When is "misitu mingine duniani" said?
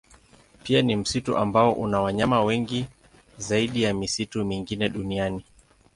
3.93-5.43